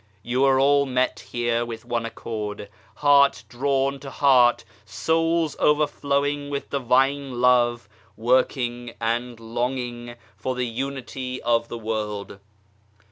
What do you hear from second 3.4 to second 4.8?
drawn to heart,